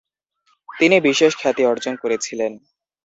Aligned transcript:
তিনি 0.69 0.97
বিশেষ 0.99 1.31
খ্যাতি 1.37 1.63
অর্জন 1.65 1.93
করেছিলেন। 1.95 2.51